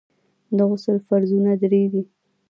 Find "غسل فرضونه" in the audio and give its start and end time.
0.69-1.51